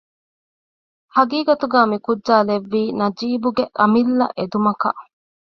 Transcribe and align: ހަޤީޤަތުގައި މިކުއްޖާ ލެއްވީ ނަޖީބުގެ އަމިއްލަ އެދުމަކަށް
ހަޤީޤަތުގައި 1.15 1.87
މިކުއްޖާ 1.91 2.35
ލެއްވީ 2.47 2.81
ނަޖީބުގެ 2.99 3.63
އަމިއްލަ 3.79 4.25
އެދުމަކަށް 4.37 5.01